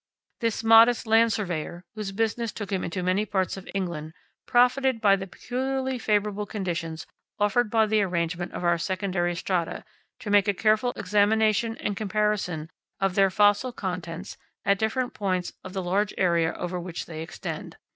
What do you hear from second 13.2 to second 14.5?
fossil contents